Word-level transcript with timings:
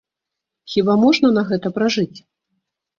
Хіба 0.77 0.97
можна 1.05 1.33
на 1.37 1.47
гэта 1.53 1.67
пражыць? 1.79 2.19